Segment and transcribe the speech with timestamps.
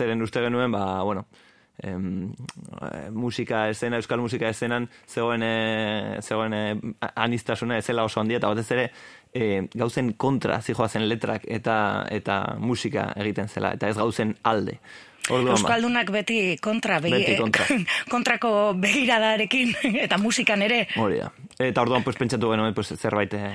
[0.00, 1.26] zeren uste genuen, ba, bueno,
[1.82, 6.64] em, eh, musika esena, euskal musika esenan, zegoen, e, zegoen e,
[7.14, 8.88] anistasuna ezela oso handia, eta batez ere,
[9.32, 11.76] e, gauzen kontra zijoazen letrak eta
[12.10, 14.80] eta musika egiten zela, eta ez gauzen alde.
[15.30, 17.66] Orduan, Euskaldunak beti kontra, begi, kontra.
[18.12, 18.50] kontrako
[18.80, 19.74] begiradarekin
[20.06, 20.86] eta musikan ere.
[20.98, 21.30] Hori da.
[21.60, 23.52] Eta orduan pues, pentsatu genuen pues, zerbait eh,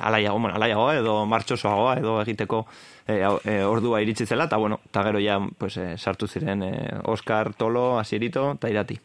[0.00, 2.66] alaiago, bueno, alaiago edo martxosoagoa edo egiteko
[3.08, 6.98] eh, eh, ordua iritsi zela, eta bueno, eta gero ja pues, eh, sartu ziren eh,
[7.04, 8.98] Oscar, Tolo, Asierito, eta irati.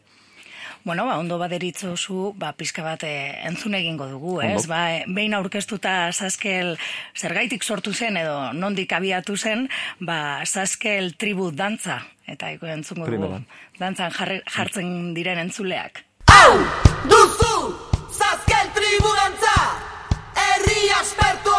[0.84, 4.66] Bueno, ba, ondo baderitzo zu, ba, pizka bat eh, entzun egingo dugu, ez?
[4.68, 6.74] Ba, eh, behin aurkeztuta Saskel
[7.16, 9.64] zergaitik sortu zen edo nondik abiatu zen,
[10.04, 13.40] ba, Saskel tribu dantza, eta iko entzungo dugu,
[13.80, 16.04] dantzan jartzen diren entzuleak.
[16.36, 16.52] Au!
[17.08, 17.56] Duzu!
[18.12, 19.56] Saskel tribu dantza!
[20.36, 21.53] Herri aspertu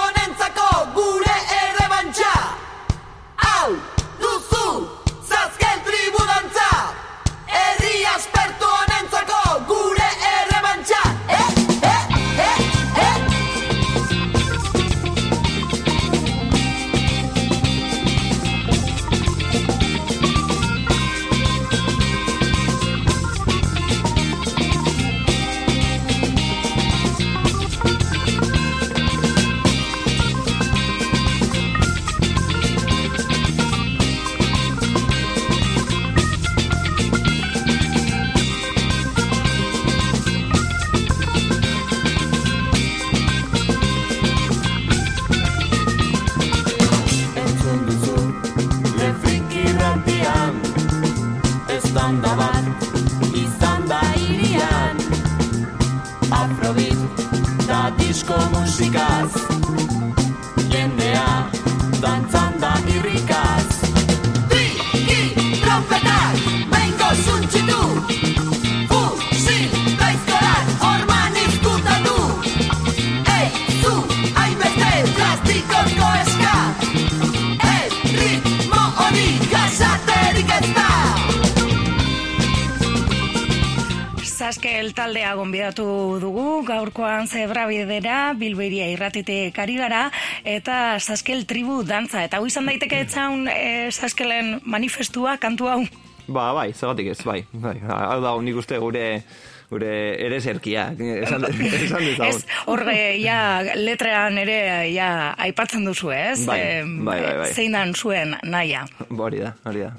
[84.96, 85.86] taldea gonbidatu
[86.22, 90.10] dugu, gaurkoan zebra bidera, bilberia irratite kari gara,
[90.44, 92.24] eta Saskel tribu dantza.
[92.26, 95.82] Eta hau izan daiteke etxaun e, Saskelen manifestua, kantu hau?
[96.28, 97.44] Ba, bai, zagatik ez, bai.
[97.54, 97.78] bai.
[97.86, 99.22] Hau da, nik uste gure
[99.70, 104.58] gure ere zerkia, esan, esan Ez, horre, ja, letrean ere,
[104.94, 106.46] ja, aipatzen duzu, ez?
[106.46, 107.50] Bai, bai, bai, bai.
[107.54, 108.86] Zein dan zuen, naia.
[109.10, 109.92] Hori da, hori da.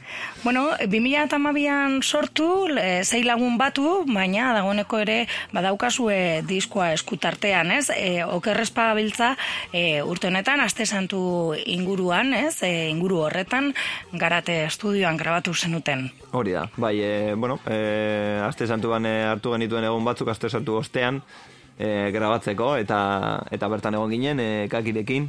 [0.47, 5.17] Bueno, 2008an sortu, e, zei lagun batu, baina dagoeneko ere
[5.51, 7.89] badaukazue diskoa eskutartean, ez?
[7.91, 9.33] E, okerrezpa biltza
[9.75, 11.19] e, urte honetan, aste santu
[11.67, 12.61] inguruan, ez?
[12.63, 13.73] E, inguru horretan,
[14.15, 16.13] garate estudioan grabatu zenuten.
[16.31, 20.79] Hori da, bai, e, bueno, e, aste santuan e, hartu genituen egon batzuk, aste santu
[20.79, 21.25] ostean,
[21.75, 23.01] e, grabatzeko, eta
[23.51, 25.27] eta bertan egon ginen, e, kakirekin,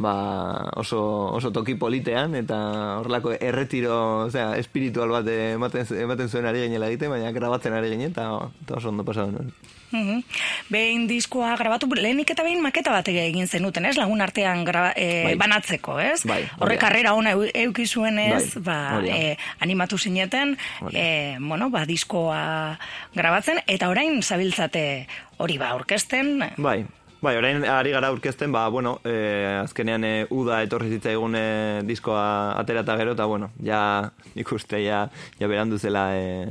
[0.00, 1.00] ba, oso,
[1.36, 2.56] oso toki politean, eta
[3.00, 3.96] horrelako erretiro,
[4.26, 8.30] osea, espiritual bat ematen, ematen zuen ari ginela egite, baina grabatzen ari ginen, eta,
[8.64, 9.52] eta oso ondo pasatu nuen.
[9.90, 10.22] Mm
[10.70, 13.96] Behin diskoa grabatu, lehenik eta behin maketa bat egin zenuten, ez?
[13.98, 14.62] Lagun artean
[14.94, 15.34] e, bai.
[15.34, 16.22] banatzeko, ez?
[16.24, 20.56] Bai, Horre karrera ona eukizuen ez, bai, ba, e, animatu zineten,
[20.92, 22.78] e, bueno, ba, diskoa
[23.16, 26.38] grabatzen, eta orain zabiltzate hori ba, orkesten.
[26.56, 26.84] Bai,
[27.20, 31.82] Bai, orain ari gara aurkezten, ba, bueno, eh, azkenean eh, uda etorri zitza egun eh,
[31.84, 33.80] diskoa atera eta gero, eta bueno, ja
[34.40, 35.02] ikuste, ja,
[35.36, 36.48] ja berandu zela eh,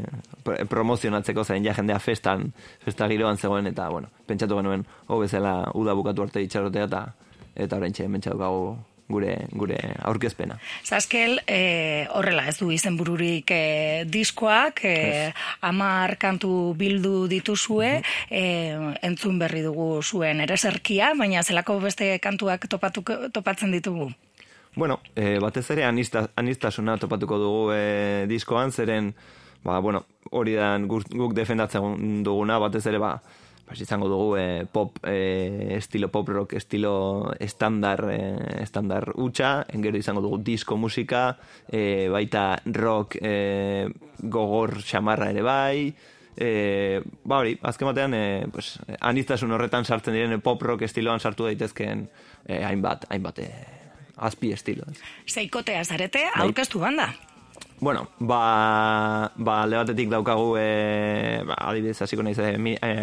[0.70, 2.52] promozionatzeko zen, ja jendea festan,
[2.86, 7.04] festa giroan zegoen, eta bueno, pentsatu genuen, hobezela uda bukatu arte itxarotea, eta
[7.56, 8.22] eta orain txen,
[9.10, 10.60] gure gure aurkezpena.
[10.86, 15.34] Zaskel, e, horrela ez du izen bururik e, diskoak, e,
[15.66, 18.00] amar kantu bildu dituzue,
[18.30, 18.44] e,
[19.06, 23.04] entzun berri dugu zuen ereserkia, baina zelako beste kantuak topatu,
[23.34, 24.12] topatzen ditugu?
[24.76, 29.14] Bueno, e, batez ere anista, anistasuna topatuko dugu e, diskoan, zeren,
[29.66, 33.18] ba, bueno, hori da guk defendatzen duguna, batez ere, ba,
[33.70, 38.18] pues izango dugu e, pop e, estilo pop rock estilo estandar e,
[38.64, 41.38] estandar utxa engero izango dugu disco musika
[41.70, 43.86] e, baita rock e,
[44.18, 45.94] gogor xamarra ere bai.
[46.34, 51.46] E, ba hori, azken batean e, pues, anistazun horretan sartzen diren pop rock estiloan sartu
[51.46, 52.08] daitezkeen
[52.48, 53.50] e, hainbat, hainbat e,
[54.18, 54.90] azpi estilo.
[55.30, 56.48] Zeikotea zarete, bai.
[56.48, 57.12] aurkeztu banda
[57.82, 62.58] Bueno, ba, ba alde batetik daukagu e, ba, adibidez hasiko naiz e,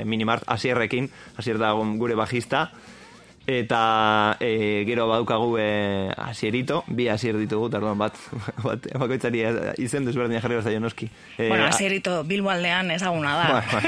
[0.05, 1.09] minimart hasierrekin,
[1.39, 2.71] hasier da gure bajista
[3.47, 8.17] Eta e, gero badaukagu e, asierito, bi asier ditugu, tarduan bat,
[8.67, 9.45] bat bakoitzari
[9.79, 11.07] izen desberdin jarri zaio noski.
[11.39, 13.63] E, Bueno, asierito Bilbo aldean ezaguna da.
[13.71, 13.85] Bai,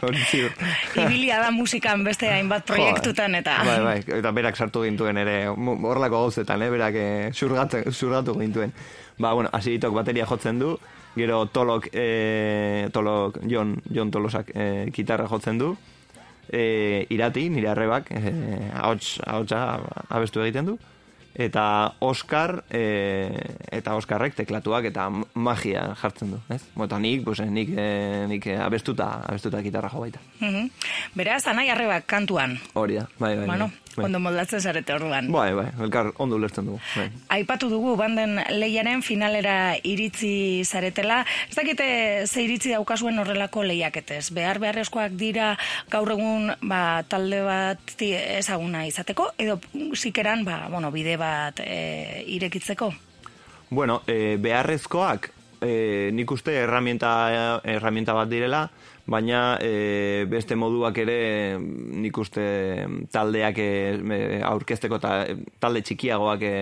[0.00, 1.04] bai.
[1.04, 3.58] Ibilia da musikan beste hainbat proiektutan eta...
[3.68, 6.98] Bai, bai, eta berak sartu gintuen ere, horrelako gauzetan, eh, berak
[7.36, 8.72] xurgatu, xurgatu gintuen.
[9.18, 10.78] Ba, bueno, asiritok bateria jotzen du,
[11.16, 15.74] gero tolok, eh, tolok, Jon, Jon Tolosak eh, gitarra jotzen du,
[16.52, 19.62] eh, irati, nire arrebak, eh, ahots, ahotsa
[20.08, 20.78] abestu egiten du,
[21.34, 26.60] eta Oscar, eh, eta Oskarrek teklatuak eta magia jartzen du, ez?
[26.84, 30.20] Eta nik, pues, eh, nik, eh, nik eh, abestuta, abestuta gitarra jo baita.
[30.40, 30.70] Mhm.
[31.14, 32.58] Beraz, anai arrebak kantuan.
[32.74, 33.46] Hori da, bai, bai.
[33.46, 34.06] Bueno, bai.
[34.06, 35.30] ondo moldatzen zarete orduan.
[35.32, 36.80] Bai, bai, elkar ondo ulertzen dugu.
[36.96, 37.08] Bai.
[37.38, 41.22] Aipatu dugu banden lehiaren finalera iritzi zaretela.
[41.48, 41.88] Ez dakite
[42.26, 44.30] ze iritzi daukazuen horrelako lehiaketez.
[44.34, 45.52] Behar beharrezkoak dira
[45.92, 49.58] gaur egun ba, talde bat ezaguna izateko, edo
[49.94, 52.92] sikeran ba, bueno, bide bat e, irekitzeko.
[53.70, 55.30] Bueno, e, beharrezkoak
[55.62, 58.66] e, nik uste herramienta, herramienta bat direla,
[59.06, 62.44] baina e, beste moduak ere nik uste
[63.12, 63.68] taldeak e,
[64.46, 65.12] aurkezteko eta
[65.62, 66.54] talde txikiagoak e,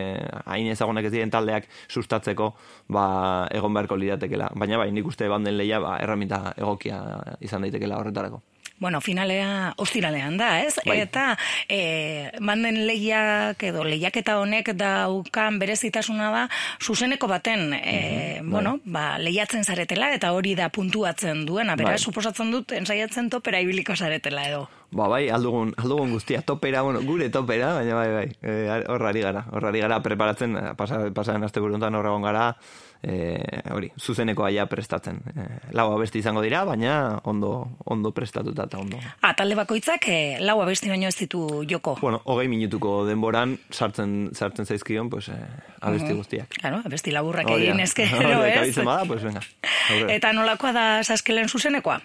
[0.46, 2.52] hain ezagunak ez diren taldeak sustatzeko
[2.88, 4.50] ba, egon beharko lidatekela.
[4.56, 7.02] Baina bai, nik uste banden leia ba, herramienta egokia
[7.44, 8.40] izan daitekela horretarako.
[8.81, 10.79] Bueno, finalea ostiralean da, ez?
[10.87, 11.03] Bai.
[11.05, 11.37] Eta
[11.69, 16.47] e, manden lehiak edo lehiaketa honek daukan berezitasuna da
[16.81, 21.77] zuzeneko baten, e, bueno, ba, lehiatzen zaretela eta hori da puntuatzen duena.
[21.77, 22.06] Beraz, Bai.
[22.09, 24.69] suposatzen dut, ensaiatzen topera ibiliko zaretela edo.
[24.91, 28.55] Ba, bai, aldugun, aldugun guztia, topera, bueno, gure topera, baina bai, bai, e,
[28.91, 32.56] horrari gara, horrari gara preparatzen, eh, pasa, pasaren aste buruntan horregon gara,
[33.02, 35.20] e, hori, zuzeneko aia prestatzen.
[35.35, 37.52] E, lau abesti izango dira, baina ondo,
[37.85, 39.00] ondo prestatuta eta ondo.
[39.23, 41.97] Ah, talde bakoitzak e, lau abesti baino ez ditu joko.
[42.00, 45.38] Bueno, hogei minutuko denboran sartzen, sartzen zaizkion, pues, e,
[45.81, 46.56] abesti guztiak.
[46.61, 48.76] Claro, abesti laburrak egin ezkero, Hori ez?
[48.85, 49.43] bada, pues venga.
[49.91, 50.14] aurrera.
[50.14, 52.00] Eta nolakoa da saskelen zuzenekoa?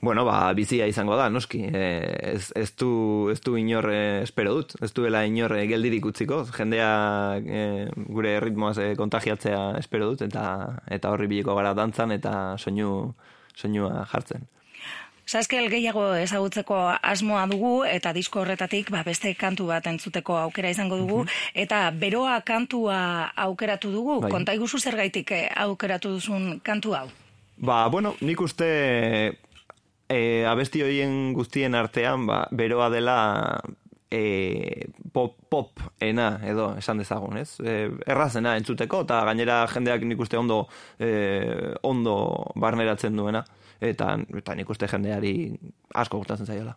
[0.00, 1.62] Bueno, ba, bizia izango da, noski.
[1.72, 1.84] E,
[2.34, 4.74] ez, ez, du, ez du inor e, espero dut.
[4.84, 6.42] Ez duela inor e, geldirik utziko.
[6.56, 6.90] Jendea
[7.40, 7.62] e,
[8.08, 10.44] gure ritmoaz e, kontagiatzea espero dut, eta
[10.92, 13.14] eta horri biliko gara dantzan eta soinu,
[13.56, 14.46] soinua jartzen.
[15.26, 21.00] Saskel gehiago ezagutzeko asmoa dugu eta disko horretatik ba, beste kantu bat entzuteko aukera izango
[21.00, 24.20] dugu eta beroa kantua aukeratu dugu.
[24.22, 24.30] Bai.
[24.30, 27.08] Konta iguzu zergaitik eh, aukeratu duzun kantu hau.
[27.58, 28.68] Ba, bueno, nik uste
[30.08, 33.18] e, abesti horien guztien artean, ba, beroa dela
[34.10, 37.58] e, pop, pop ena edo esan dezagun, ez?
[37.60, 37.76] E,
[38.06, 40.64] errazena entzuteko eta gainera jendeak nik uste ondo
[40.98, 42.16] e, ondo
[42.54, 43.44] barneratzen duena
[43.80, 45.36] eta, eta nik uste jendeari
[45.94, 46.76] asko gustatzen zaiola.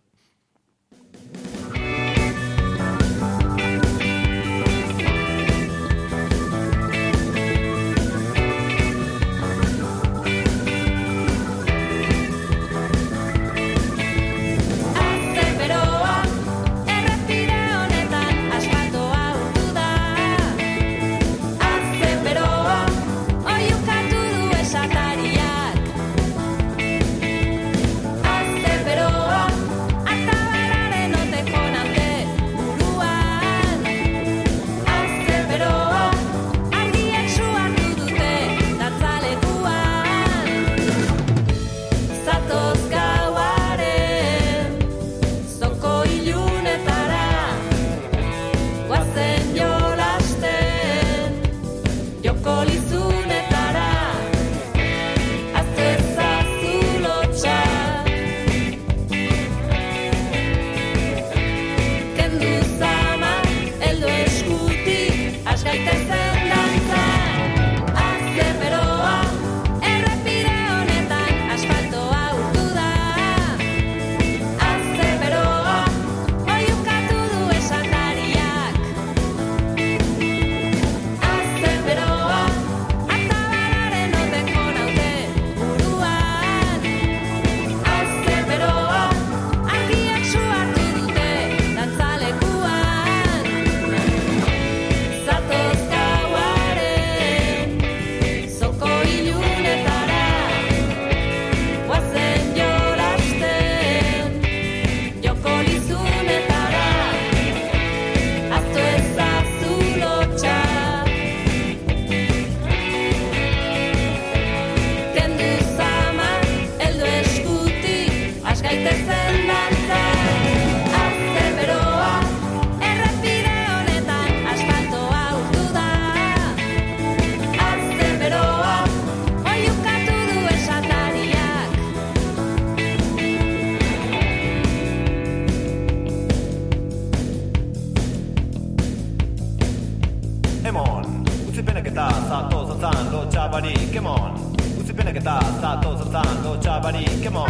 [145.29, 145.37] た。
[145.61, 147.21] さあどさんさんャバリー。
[147.21, 147.47] ケモンう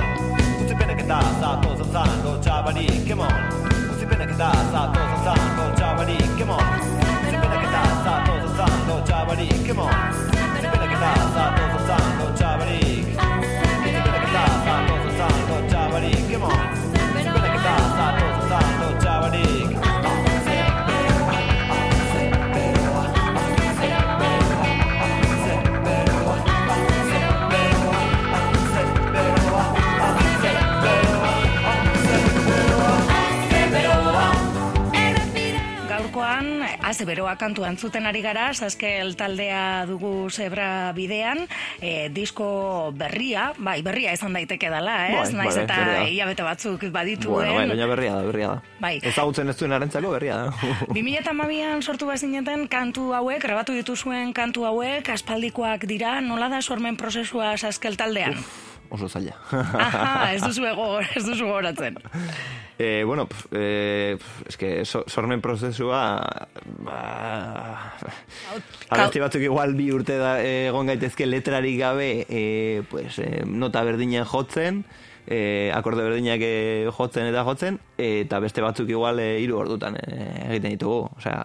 [0.67, 1.21] つべなけた。
[1.39, 3.07] さあ父さんさんローチャバリー。
[3.07, 3.31] ケモンう
[3.97, 4.51] つべなけた。
[4.51, 4.93] さあ
[5.23, 6.03] さんーチーバ
[6.37, 7.79] ケモンうつべなけた。
[8.03, 9.65] さあさんャバリー。
[9.65, 9.91] ケモンう
[10.59, 10.99] つべなけた。
[11.31, 11.68] さあ父さん
[37.29, 41.47] haze beroa kantu antzuten ari gara, Saskel taldea dugu zebra bidean,
[41.81, 45.33] e, disko berria, bai, berria izan daiteke dela, ez?
[45.33, 47.49] Bai, Naiz bai, eta hilabete batzuk badituen.
[47.49, 48.61] Bueno, bai, baina berria da, berria da.
[48.79, 48.99] Bai.
[49.03, 50.51] Ezagutzen ez duen arentzako berria da.
[50.95, 57.55] 2008an sortu bazineten kantu hauek, grabatu dituzuen kantu hauek, aspaldikoak dira, nola da sormen prozesua
[57.57, 58.39] Saskel taldean?
[58.89, 59.35] Oso zaila.
[59.51, 61.99] Aha, ez duzu ego, ez duzu gogoratzen.
[62.81, 65.99] Eh, bueno, pf, eh, pf, eske so, sormen prozesua
[66.79, 66.99] ba,
[68.87, 74.23] abesti batzuk igual bi urte da egon gaitezke letrarik gabe eh, pues, eh, nota berdinen
[74.23, 74.85] jotzen
[75.27, 80.47] eh, akorde berdinak eh, jotzen eta jotzen eta beste batzuk igual eh, hiru ordutan eh,
[80.47, 81.09] egiten ditugu.
[81.19, 81.43] Osea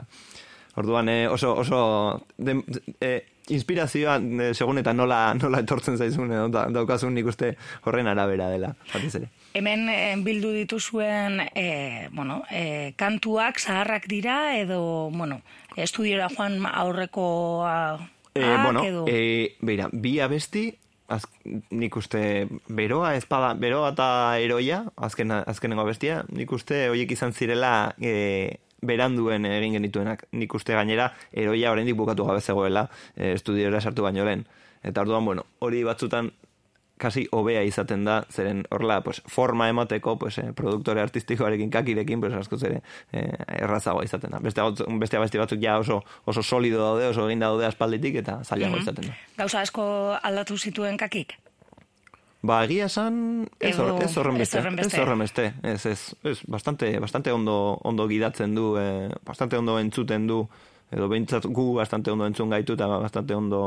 [0.77, 2.57] Orduan eh, oso oso de,
[3.01, 8.07] eh, inspirazioa eh, segun eta nola nola etortzen zaizun edo da, daukazun nik uste horren
[8.09, 9.29] arabera dela batez ere.
[9.55, 15.43] Hemen eh, bildu dituzuen eh, bueno, eh, kantuak zaharrak dira edo, bueno,
[15.77, 19.05] estudiora joan aurrekoa Eh, bueno, edo...
[19.07, 20.75] eh, beira, bi abesti,
[21.07, 21.23] az,
[21.71, 24.09] nik uste beroa, ezpada, beroa eta
[24.43, 30.27] eroia, azken, azkenengo abestia, nik uste horiek izan zirela eh, beranduen egin genituenak.
[30.33, 34.47] Nik uste gainera, eroia oraindik bukatu gabe zegoela, eh, estudiora sartu baino lehen.
[34.83, 36.33] Eta orduan, bueno, hori batzutan
[36.97, 42.33] kasi hobea izaten da, zeren horrela, pues, forma emateko, pues, eh, produktore artistikoarekin kakirekin, pues,
[42.35, 44.39] askoz ere eh, errazagoa izaten da.
[44.39, 44.63] Beste,
[45.01, 49.11] beste abesti batzuk ja oso, oso solido daude, oso egin daude aspalditik, eta zailago izaten
[49.11, 49.17] da.
[49.37, 49.85] Gauza asko
[50.23, 51.35] aldatu zituen kakik?
[52.45, 54.61] Ba, egia esan, ez, Edo ez horren beste.
[54.61, 55.47] Ez horren beste.
[55.65, 60.43] Ez, ez, ez, bastante, bastante ondo, ondo gidatzen du, eh, bastante ondo entzuten du,
[60.93, 63.63] edo behintzat gu bastante ondo entzun gaitu, eta bastante ondo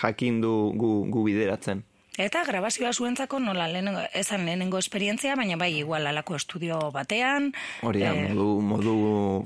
[0.00, 1.84] jakin du gu, gu bideratzen.
[2.20, 7.52] Eta grabazioa zuentzako nola lehenengo, ezan lehenengo esperientzia, baina bai igual alako estudio batean.
[7.86, 8.94] Hori eh, modu, modu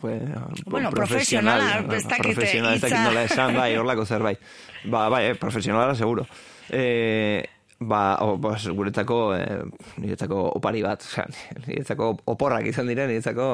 [0.09, 0.23] eh,
[0.65, 4.41] Bueno, profesional, profesionala, ez dakit profesional, ez dakit nola esan, bai, horlako zerbait.
[4.89, 6.25] Ba, bai, eh, profesionala, seguro.
[6.71, 7.45] Eh,
[7.89, 9.61] ba, o, pues, guretzako, eh,
[10.03, 11.27] niretzako opari bat, osea,
[11.67, 13.47] niretzako oporrak izan diren, niretzako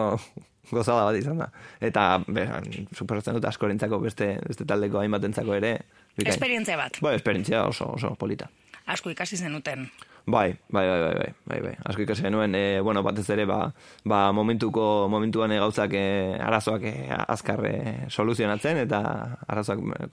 [0.70, 1.50] gozada bat izan da.
[1.82, 2.46] Eta, be,
[2.94, 5.76] suposatzen dut askorentzako beste, beste taldeko hainbatentzako ere.
[6.16, 6.34] bikain.
[6.34, 7.00] Esperientzia bat.
[7.02, 8.49] Bai, esperientzia oso, oso polita.
[8.90, 9.88] Asko ikasi zenuten.
[10.26, 11.75] Bai, bai, bai, bai, bai, bai, bai.
[11.84, 13.72] Asko ikasi genuen, e, bueno, batez ere, ba,
[14.04, 16.06] ba momentuko, momentuan gauzak e,
[16.38, 17.76] arazoak e, azkar e,
[18.08, 19.00] soluzionatzen eta
[19.49, 20.08] arazoak eh,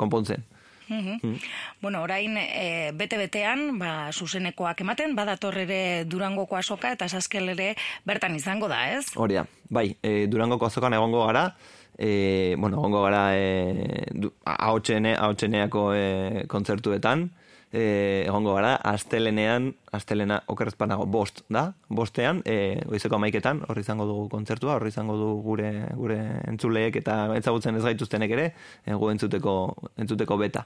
[0.87, 1.19] konpontzen.
[1.21, 1.39] Mhm.
[1.81, 7.75] Bueno, orain e, bete-betean, ba, zuzenekoak ematen, badator ere Durangoko azoka eta Saskel ere
[8.05, 9.11] bertan izango da, ez?
[9.15, 11.55] Hori da, bai, e, Durangoko azokan egongo gara,
[11.97, 17.29] e, bueno, egongo gara e, du, ahotsene, ahotseneako e, kontzertuetan,
[17.71, 24.27] e, egongo gara, astelenean, astelena okerrezpanago bost da, bostean, e, goizeko amaiketan, horri izango dugu
[24.31, 28.47] kontzertua, horri izango du gure, gure entzuleek eta ezagutzen ez gaituztenek ere,
[28.85, 29.57] e, gu entzuteko,
[29.97, 30.65] entzuteko beta.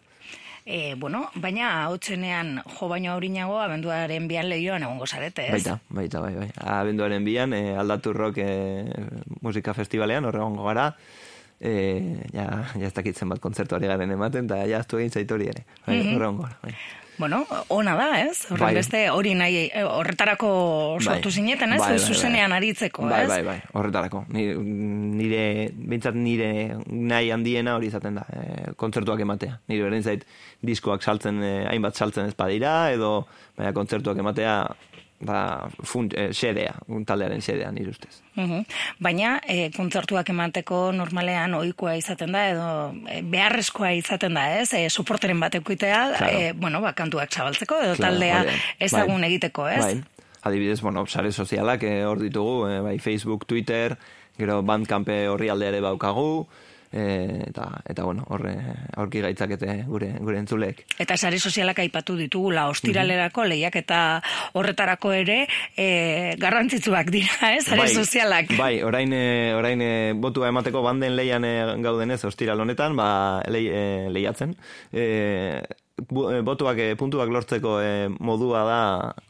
[0.61, 5.55] E, bueno, baina hotzenean jo baino aurinago abenduaren bian lehioan egongo zarete, ez?
[5.57, 6.49] Baita, baita, bai, bai.
[6.75, 8.85] Abenduaren bian, e, aldatu rock e,
[9.41, 10.91] musika festivalean, horre egongo gara,
[11.61, 15.47] e, ja, ja ez dakitzen bat kontzertuari garen ematen, eta ja aztu egin zaitu hori
[15.53, 15.63] ere.
[15.85, 16.15] Bai, Mhm.
[16.15, 16.75] horre egongo gara, bai.
[17.21, 18.47] Bueno, ona da, ez?
[18.49, 18.73] Horren Bai.
[18.73, 21.31] beste hori nahi, eh, horretarako sortu Bai.
[21.31, 21.79] zineten, ez?
[21.79, 22.57] Bai, bai, Zuzenean bai.
[22.57, 23.27] aritzeko, bai, ez?
[23.29, 24.23] Bai, bai, horretarako.
[24.29, 24.55] Nire,
[25.19, 25.43] nire,
[25.75, 29.59] bintzat nire nahi handiena hori izaten da, e, kontzertuak ematea.
[29.67, 30.25] Nire berdin zait
[30.65, 33.27] diskoak saltzen, e, hainbat saltzen ez badira, edo
[33.57, 34.55] baina kontzertuak ematea,
[35.21, 38.21] ba, funt, e, xedea, un taldearen xedea, nire ustez.
[38.35, 38.63] Mhm.
[38.99, 42.69] Baina, e, kontzertuak emateko normalean ohikoa izaten da, edo
[43.07, 44.73] e, beharrezkoa izaten da, ez?
[44.73, 46.37] E, suporteren bat eukitea, Claro.
[46.39, 48.45] e, bueno, ba, kantuak zabaltzeko, edo Claro, taldea
[48.79, 49.29] ezagun Bai.
[49.29, 49.79] egiteko, ez?
[49.85, 50.03] Bai.
[50.43, 53.97] Adibidez, bueno, sare sozialak eh, hor ditugu, eh, bai Facebook, Twitter,
[54.37, 56.47] gero Bandcampe horri aldea ere baukagu,
[56.91, 58.55] eh, eta, eta bueno, horre
[58.99, 60.83] aurki gaitzakete gure, gure entzuleek.
[60.99, 63.99] Eta sare sozialak aipatu ditugula, ostiralerako lehiak eta
[64.59, 65.39] horretarako ere
[65.75, 67.65] e, garrantzitsuak dira, ez?
[67.65, 68.55] Sare sozialak.
[68.59, 73.67] Bai, orain, eh, orain eh, botua emateko banden leian eh, gaudenez ostiral honetan, ba, lei,
[73.71, 74.55] eh, lehiatzen.
[74.91, 78.81] Eh, e, botuak, e, puntuak lortzeko e, modua da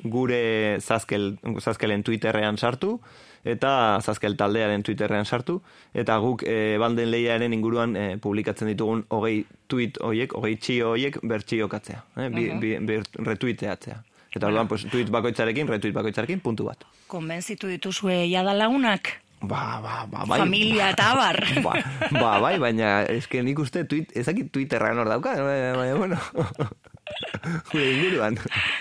[0.03, 2.99] gure zazkel, zazkelen Twitterrean sartu,
[3.43, 5.59] eta zazkel taldearen Twitterrean sartu,
[5.93, 11.17] eta guk e, banden lehiaren inguruan e, publikatzen ditugun hogei tweet hoiek, hogei txio hoiek
[11.23, 12.29] bertxiokatzea, eh?
[12.29, 13.97] bi, bi, bi, retuiteatzea.
[14.31, 16.85] Eta orduan, pues, tweet bakoitzarekin, retweet bakoitzarekin, puntu bat.
[17.11, 19.17] Konbentzitu dituzue jada lagunak?
[19.41, 20.37] Ba, ba, ba, bai.
[20.45, 21.41] Familia eta abar.
[21.65, 21.73] ba,
[22.13, 26.21] ba, bai, baina eske nik uste tweet, ezakit Twitterran hor dauka, baina, bueno.
[27.71, 28.37] Gure inguruan.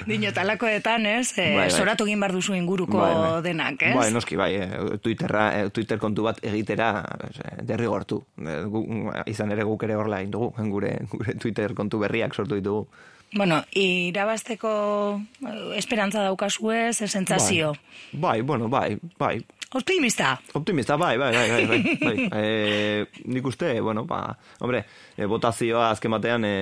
[0.06, 1.32] Dino talakoetan, ez?
[1.38, 1.70] E, Bai, bai.
[1.70, 3.42] Soratu egin bar duzu inguruko Bai, bai.
[3.46, 3.94] denak, ez?
[3.96, 6.90] Bai, noski, bai, eh, Twitterra, eh, Twitter kontu bat egitera
[7.62, 8.20] derrigortu.
[9.26, 12.86] Izan ere guk ere horla egin dugu, gure, gure Twitter kontu berriak sortu ditugu.
[13.32, 15.20] Bueno, irabazteko
[15.78, 17.72] esperantza daukazue, ze sentsazio.
[18.12, 19.38] Bai, bueno, bai, bai.
[19.72, 20.40] Optimista.
[20.52, 22.28] Optimista, bai, bai, bai, bai, bai, bai.
[22.42, 24.82] E, nik uste, bueno, ba, hombre,
[25.14, 26.54] e, botazioa azken batean, e,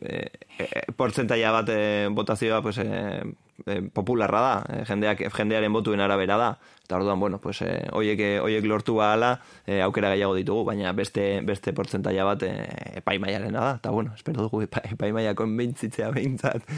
[0.00, 0.22] e,
[0.56, 1.80] e, portzentaia bat e,
[2.16, 3.20] botazioa, pues, e,
[3.64, 6.48] e, popularra da, e, jendeak, jendearen botuen arabera da,
[6.86, 10.92] eta orduan, bueno, pues, e, oiek, e, oiek lortu ala, e, aukera gehiago ditugu, baina
[10.92, 12.52] beste, beste portzentaia bat e,
[13.00, 16.66] epaimaiarena da, eta bueno, espero dugu epa, epaimaiako enbintzitzea behintzat.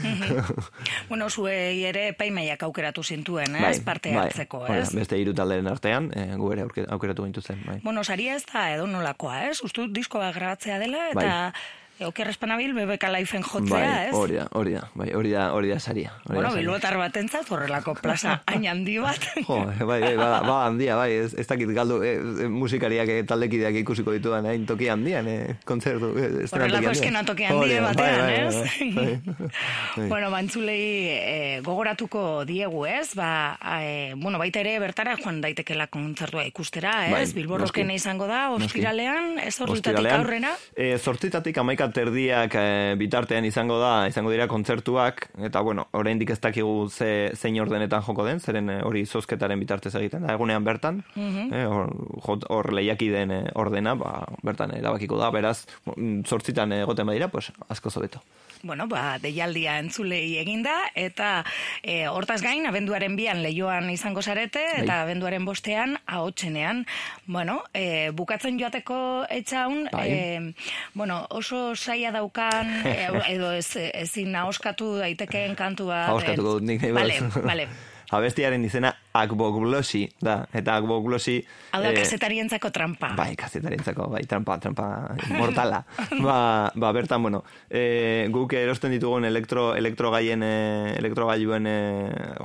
[1.09, 3.79] Bueno, zuei ere epaimaiak aukeratu zintuen, ez?
[3.85, 4.91] Parte hartzeko, Bai, ez?
[4.95, 7.79] beste hiru talderen artean, e, gu ere aukeratu gintuzten, bai.
[7.83, 9.59] Bueno, saria ez da edo nolakoa, ez?
[9.65, 11.53] Uste dut disko bat grabatzea dela, eta
[11.99, 14.13] Oker espanabil BBK Lifeen jotzea, bai, ez?
[14.15, 16.13] hori da, hori da, bai, hori da, hori da saria.
[16.29, 19.25] Bueno, bilbotar batentzat horrelako plaza hain handi bat.
[19.43, 23.25] Jo, bai, bai, ba, ba handia, bai, ez, ez dakit galdu, eh, eh, musikariak, eh,
[23.27, 28.31] taldekideak ikusiko dituan, hain toki handian, eh, kontzertu, eszenatoki Horrelako eskenatoki Hori handi batean, bai,
[28.31, 28.55] bai, ez?
[28.55, 30.07] bai, bai, bai.
[30.09, 33.11] Bueno, bantzulei e, gogoratuko diegu, ez?
[33.19, 37.11] Ba, e, bueno, baita ere bertara joan daitekela kontzertua ikustera, ez?
[37.11, 37.99] Bai, Bilborroken noski.
[37.99, 40.55] izango da, ospiralean, ez Ostiralean, aurrena.
[40.73, 46.39] E, zortzitatik amaika terdiak e, bitartean izango da, izango dira kontzertuak, eta bueno, oraindik ez
[46.41, 51.03] dakigu ze, zein ordenetan joko den, zeren eh, hori zozketaren bitartez egiten da, egunean bertan,
[51.15, 51.89] eh, hor,
[52.25, 57.27] jot- hor lehiaki den eh, ordena, ba, bertan erabakiko da, beraz, mm, zortzitan egoten badira,
[57.27, 58.19] pues, asko zobeto.
[58.61, 61.45] Bueno, ba, deialdia entzulei eginda, eta
[61.81, 65.03] e, hortaz gain, abenduaren bian lehioan izango zarete, eta Bai.
[65.05, 66.83] abenduaren bostean, ahotsenean.
[67.25, 68.99] Bueno, e, bukatzen joateko
[69.31, 70.07] etxaun, Bai.
[70.09, 76.09] e, bueno, oso saia daukan, e, edo ez, ezin ahoskatu daitekeen kantu bat.
[76.11, 77.69] Ahoskatuko dut nik nahi Vale, vale.
[78.09, 81.35] Abestiaren izena Akboglosi da, eta Akboglosi...
[81.75, 83.11] Hau da, eh, kazetarientzako trampa.
[83.17, 84.87] Bai, kazetarientzako, bai, trampa, trampa
[85.39, 85.83] mortala.
[86.23, 86.39] ba,
[86.73, 91.77] ba, bertan, bueno, e, guk erosten ditugun elektro, elektrogaien, e, elektrogailuen e,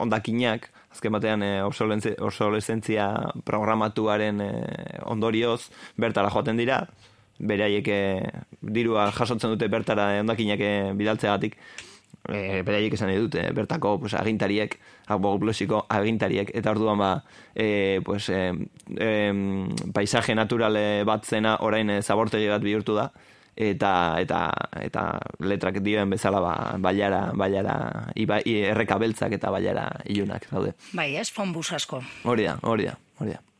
[0.04, 3.08] ondakinak, azken batean e, obsolescentzia, obsolescentzia
[3.48, 4.52] programatuaren e,
[5.08, 6.82] ondorioz, bertara joaten dira,
[7.40, 7.88] beraiek
[8.62, 10.60] dirua jasotzen dute bertara ondakinak
[11.00, 11.56] bidaltzeagatik,
[12.28, 14.78] e, beraiek esan nahi dute, bertako pues, agintariek,
[15.12, 17.12] aboglosiko agintariek, eta orduan ba,
[17.54, 18.52] e, pues, e,
[18.96, 19.10] e,
[19.94, 23.10] paisaje natural eh, bat zena orain e, zabortegi bat bihurtu da,
[23.54, 24.50] eta eta
[24.82, 25.04] eta
[25.46, 30.74] letrak dioen bezala ba bailara bailara iba, i, erreka beltzak eta bailara ilunak daude.
[30.92, 32.02] Bai, ez, fonbus asko.
[32.24, 33.53] Hori da, hori da, hori da.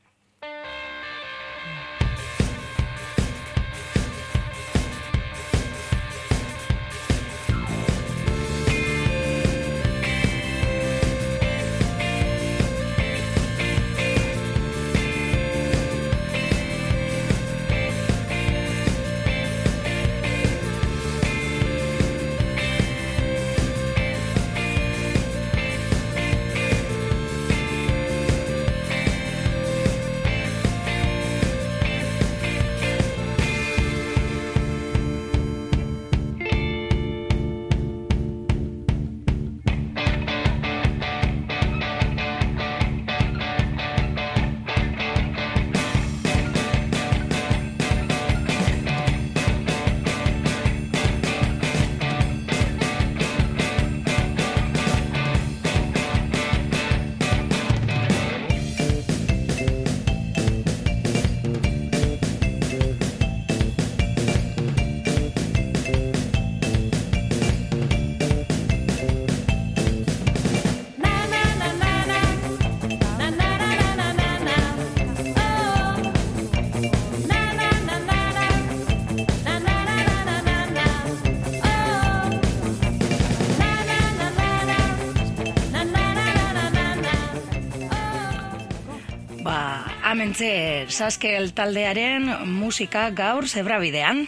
[90.34, 94.26] Amentze, Saskel taldearen musika gaur zebrabidean.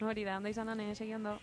[0.00, 1.38] Hori da, ondo izan ane, segi ondo.